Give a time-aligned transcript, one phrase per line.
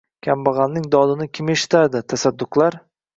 [0.27, 2.79] Kambag‘alning dodini kim eshitardi, tasadduqlar!